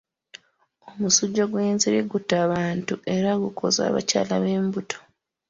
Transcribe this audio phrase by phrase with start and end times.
[0.89, 4.97] Omusujja gw'ensiri gutta abantu era gukosa abakyala b'embuto.